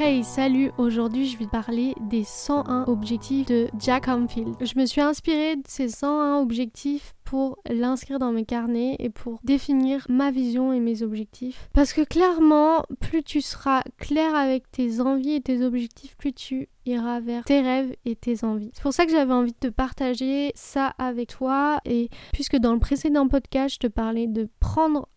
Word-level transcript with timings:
Hey, 0.00 0.22
salut! 0.22 0.70
Aujourd'hui, 0.78 1.26
je 1.26 1.36
vais 1.36 1.46
te 1.46 1.50
parler 1.50 1.92
des 2.00 2.22
101 2.22 2.84
objectifs 2.86 3.46
de 3.46 3.68
Jack 3.80 4.06
Humfield. 4.06 4.54
Je 4.60 4.78
me 4.78 4.86
suis 4.86 5.00
inspirée 5.00 5.56
de 5.56 5.64
ces 5.66 5.88
101 5.88 6.38
objectifs 6.38 7.16
pour 7.24 7.58
l'inscrire 7.68 8.20
dans 8.20 8.30
mes 8.30 8.44
carnets 8.44 8.94
et 9.00 9.10
pour 9.10 9.40
définir 9.42 10.06
ma 10.08 10.30
vision 10.30 10.72
et 10.72 10.78
mes 10.78 11.02
objectifs. 11.02 11.68
Parce 11.74 11.92
que 11.92 12.02
clairement, 12.02 12.84
plus 13.00 13.24
tu 13.24 13.40
seras 13.40 13.82
clair 13.96 14.36
avec 14.36 14.70
tes 14.70 15.00
envies 15.00 15.32
et 15.32 15.40
tes 15.40 15.64
objectifs, 15.64 16.16
plus 16.16 16.32
tu 16.32 16.68
iras 16.86 17.18
vers 17.18 17.42
tes 17.42 17.60
rêves 17.60 17.92
et 18.04 18.14
tes 18.14 18.44
envies. 18.44 18.70
C'est 18.74 18.82
pour 18.82 18.92
ça 18.92 19.04
que 19.04 19.10
j'avais 19.10 19.34
envie 19.34 19.52
de 19.52 19.68
te 19.68 19.72
partager 19.72 20.52
ça 20.54 20.94
avec 20.98 21.30
toi 21.30 21.80
et 21.84 22.08
puisque 22.32 22.56
dans 22.56 22.72
le 22.72 22.78
précédent 22.78 23.26
podcast, 23.26 23.74
je 23.74 23.88
te 23.88 23.92
parlais 23.92 24.28
de 24.28 24.48
prendre 24.60 25.08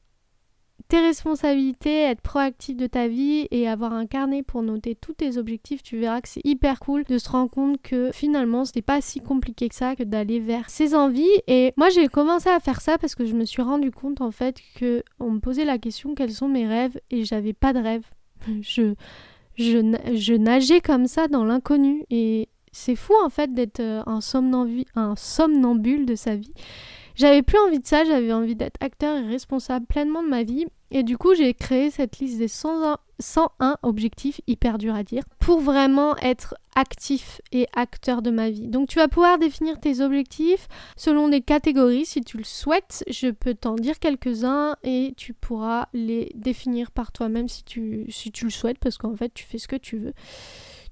tes 0.91 0.99
responsabilités, 0.99 2.01
être 2.01 2.19
proactif 2.19 2.75
de 2.75 2.85
ta 2.85 3.07
vie 3.07 3.47
et 3.49 3.65
avoir 3.65 3.93
un 3.93 4.05
carnet 4.05 4.43
pour 4.43 4.61
noter 4.61 4.93
tous 4.93 5.13
tes 5.13 5.37
objectifs, 5.37 5.81
tu 5.81 5.97
verras 5.97 6.19
que 6.19 6.27
c'est 6.27 6.45
hyper 6.45 6.81
cool 6.81 7.05
de 7.05 7.17
se 7.17 7.29
rendre 7.29 7.49
compte 7.49 7.81
que 7.81 8.11
finalement 8.11 8.63
n'est 8.75 8.81
pas 8.81 8.99
si 8.99 9.21
compliqué 9.21 9.69
que 9.69 9.75
ça 9.75 9.95
que 9.95 10.03
d'aller 10.03 10.41
vers 10.41 10.69
ses 10.69 10.93
envies. 10.93 11.31
Et 11.47 11.71
moi 11.77 11.87
j'ai 11.91 12.09
commencé 12.09 12.49
à 12.49 12.59
faire 12.59 12.81
ça 12.81 12.97
parce 12.97 13.15
que 13.15 13.23
je 13.25 13.33
me 13.33 13.45
suis 13.45 13.61
rendu 13.61 13.89
compte 13.89 14.19
en 14.19 14.31
fait 14.31 14.57
que 14.75 15.01
on 15.21 15.31
me 15.31 15.39
posait 15.39 15.63
la 15.63 15.77
question 15.77 16.13
quels 16.13 16.33
sont 16.33 16.49
mes 16.49 16.67
rêves 16.67 16.99
et 17.09 17.23
j'avais 17.23 17.53
pas 17.53 17.71
de 17.71 17.79
rêve. 17.79 18.03
Je, 18.61 18.95
je, 19.55 19.97
je 20.13 20.33
nageais 20.33 20.81
comme 20.81 21.07
ça 21.07 21.29
dans 21.29 21.45
l'inconnu 21.45 22.03
et 22.09 22.49
c'est 22.73 22.97
fou 22.97 23.13
en 23.23 23.29
fait 23.29 23.53
d'être 23.53 23.79
euh, 23.79 24.03
un 24.07 24.19
un 24.95 25.15
somnambule 25.15 26.05
de 26.05 26.15
sa 26.15 26.35
vie. 26.35 26.53
J'avais 27.21 27.43
plus 27.43 27.59
envie 27.59 27.77
de 27.77 27.85
ça, 27.85 28.03
j'avais 28.03 28.33
envie 28.33 28.55
d'être 28.55 28.77
acteur 28.79 29.15
et 29.15 29.27
responsable 29.27 29.85
pleinement 29.85 30.23
de 30.23 30.27
ma 30.27 30.41
vie. 30.41 30.65
Et 30.89 31.03
du 31.03 31.19
coup, 31.19 31.35
j'ai 31.35 31.53
créé 31.53 31.91
cette 31.91 32.17
liste 32.17 32.39
des 32.39 32.47
101, 32.47 32.97
101 33.19 33.77
objectifs, 33.83 34.41
hyper 34.47 34.79
dur 34.79 34.95
à 34.95 35.03
dire, 35.03 35.21
pour 35.37 35.59
vraiment 35.59 36.17
être 36.17 36.55
actif 36.75 37.39
et 37.51 37.67
acteur 37.75 38.23
de 38.23 38.31
ma 38.31 38.49
vie. 38.49 38.67
Donc 38.67 38.89
tu 38.89 38.97
vas 38.97 39.07
pouvoir 39.07 39.37
définir 39.37 39.79
tes 39.79 40.01
objectifs 40.01 40.67
selon 40.97 41.29
des 41.29 41.41
catégories 41.41 42.07
si 42.07 42.21
tu 42.21 42.39
le 42.39 42.43
souhaites. 42.43 43.03
Je 43.07 43.27
peux 43.27 43.53
t'en 43.53 43.75
dire 43.75 43.99
quelques-uns 43.99 44.75
et 44.81 45.13
tu 45.15 45.35
pourras 45.35 45.89
les 45.93 46.31
définir 46.33 46.89
par 46.89 47.11
toi-même 47.11 47.47
si 47.47 47.63
tu 47.63 48.07
le 48.07 48.49
souhaites, 48.49 48.79
parce 48.79 48.97
qu'en 48.97 49.15
fait, 49.15 49.31
tu 49.31 49.45
fais 49.45 49.59
ce 49.59 49.67
que 49.67 49.75
tu 49.75 49.99
veux. 49.99 50.13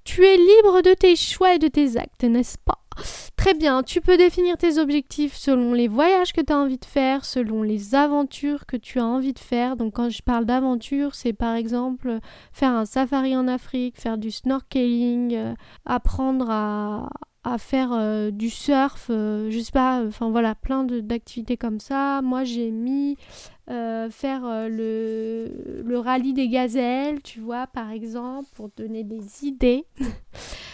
Tu 0.04 0.24
es 0.24 0.38
libre 0.38 0.84
de 0.84 0.94
tes 0.94 1.16
choix 1.16 1.56
et 1.56 1.60
de 1.60 1.68
tes 1.68 1.98
actes, 1.98 2.24
n'est-ce 2.24 2.60
pas? 2.60 2.78
Très 3.40 3.54
bien, 3.54 3.84
tu 3.84 4.02
peux 4.02 4.18
définir 4.18 4.58
tes 4.58 4.78
objectifs 4.80 5.34
selon 5.36 5.74
les 5.74 5.88
voyages 5.88 6.34
que 6.34 6.42
tu 6.42 6.52
as 6.52 6.58
envie 6.58 6.78
de 6.78 6.84
faire, 6.84 7.24
selon 7.24 7.64
les 7.64 7.96
aventures 7.96 8.66
que 8.66 8.76
tu 8.76 9.00
as 9.00 9.06
envie 9.06 9.32
de 9.32 9.40
faire. 9.40 9.78
Donc 9.78 9.94
quand 9.94 10.10
je 10.10 10.22
parle 10.22 10.44
d'aventure, 10.44 11.16
c'est 11.16 11.32
par 11.32 11.56
exemple 11.56 12.20
faire 12.52 12.72
un 12.72 12.84
safari 12.84 13.38
en 13.38 13.48
Afrique, 13.48 13.98
faire 13.98 14.18
du 14.18 14.30
snorkeling, 14.30 15.36
euh, 15.36 15.54
apprendre 15.86 16.50
à, 16.50 17.10
faire 17.58 17.94
euh, 17.94 18.30
du 18.30 18.50
surf, 18.50 19.08
euh, 19.10 19.50
je 19.50 19.60
sais 19.60 19.72
pas, 19.72 20.04
enfin 20.06 20.30
voilà, 20.30 20.54
plein 20.54 20.84
d'activités 20.84 21.56
comme 21.56 21.80
ça. 21.80 22.22
Moi 22.22 22.44
j'ai 22.44 22.72
mis 22.72 23.16
faire 23.68 24.42
le, 24.68 25.84
le 25.86 26.00
rallye 26.00 26.34
des 26.34 26.50
gazelles, 26.50 27.22
tu 27.22 27.40
vois, 27.40 27.68
par 27.68 27.92
exemple, 27.92 28.50
pour 28.56 28.70
donner 28.76 29.04
des 29.04 29.46
idées. 29.46 29.86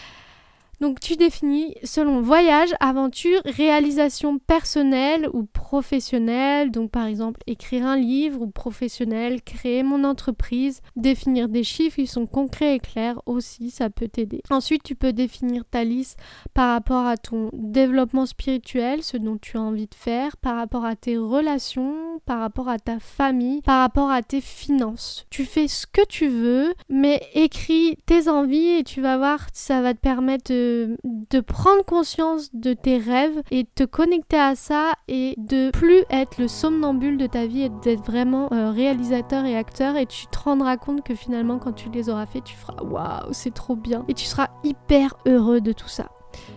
Donc 0.80 1.00
tu 1.00 1.16
définis 1.16 1.74
selon 1.84 2.20
voyage, 2.20 2.74
aventure, 2.80 3.40
réalisation 3.44 4.38
personnelle 4.38 5.28
ou 5.32 5.44
professionnelle. 5.44 6.70
Donc 6.70 6.90
par 6.90 7.06
exemple 7.06 7.40
écrire 7.46 7.86
un 7.86 7.96
livre 7.96 8.42
ou 8.42 8.48
professionnel, 8.48 9.42
créer 9.42 9.82
mon 9.82 10.04
entreprise, 10.04 10.82
définir 10.96 11.48
des 11.48 11.64
chiffres 11.64 11.96
qui 11.96 12.06
sont 12.06 12.26
concrets 12.26 12.74
et 12.74 12.78
clairs 12.78 13.20
aussi, 13.26 13.70
ça 13.70 13.90
peut 13.90 14.08
t'aider. 14.08 14.42
Ensuite 14.50 14.82
tu 14.82 14.94
peux 14.94 15.12
définir 15.12 15.64
ta 15.70 15.84
liste 15.84 16.18
par 16.54 16.72
rapport 16.72 17.06
à 17.06 17.16
ton 17.16 17.50
développement 17.52 18.26
spirituel, 18.26 19.02
ce 19.02 19.16
dont 19.16 19.38
tu 19.38 19.56
as 19.56 19.62
envie 19.62 19.86
de 19.86 19.94
faire, 19.94 20.36
par 20.36 20.56
rapport 20.56 20.84
à 20.84 20.96
tes 20.96 21.16
relations, 21.16 21.96
par 22.26 22.40
rapport 22.40 22.68
à 22.68 22.78
ta 22.78 22.98
famille, 22.98 23.62
par 23.62 23.80
rapport 23.80 24.10
à 24.10 24.22
tes 24.22 24.40
finances. 24.40 25.26
Tu 25.30 25.44
fais 25.44 25.68
ce 25.68 25.86
que 25.86 26.04
tu 26.06 26.28
veux, 26.28 26.74
mais 26.88 27.22
écris 27.34 27.96
tes 28.06 28.28
envies 28.28 28.78
et 28.78 28.84
tu 28.84 29.00
vas 29.00 29.16
voir, 29.16 29.46
ça 29.52 29.80
va 29.80 29.94
te 29.94 30.00
permettre 30.00 30.52
de 30.52 30.96
de, 31.30 31.40
prendre 31.40 31.84
conscience 31.84 32.50
de 32.54 32.72
tes 32.72 32.98
rêves 32.98 33.42
et 33.50 33.62
de 33.64 33.68
te 33.74 33.84
connecter 33.84 34.38
à 34.38 34.54
ça 34.54 34.92
et 35.08 35.34
de 35.38 35.70
plus 35.70 36.02
être 36.10 36.38
le 36.38 36.48
somnambule 36.48 37.16
de 37.16 37.26
ta 37.26 37.46
vie 37.46 37.62
et 37.62 37.68
d'être 37.82 38.04
vraiment 38.04 38.48
euh, 38.52 38.70
réalisateur 38.70 39.44
et 39.44 39.56
acteur 39.56 39.96
et 39.96 40.06
tu 40.06 40.26
te 40.26 40.38
rendras 40.38 40.76
compte 40.76 41.02
que 41.02 41.14
finalement 41.14 41.58
quand 41.58 41.72
tu 41.72 41.88
les 41.90 42.08
auras 42.08 42.26
fait 42.26 42.40
tu 42.40 42.56
feras 42.56 42.82
waouh 42.82 43.32
c'est 43.32 43.54
trop 43.54 43.76
bien 43.76 44.04
et 44.08 44.14
tu 44.14 44.24
seras 44.24 44.48
hyper 44.64 45.14
heureux 45.26 45.60
de 45.60 45.72
tout 45.72 45.88
ça. 45.88 46.08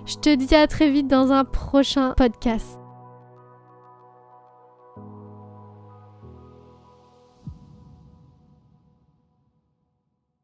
Je 0.06 0.16
te 0.16 0.34
dis 0.34 0.56
à 0.56 0.68
très 0.68 0.90
vite 0.90 1.08
dans 1.08 1.32
un 1.32 1.46
prochain 1.46 2.14
podcast. 2.18 2.80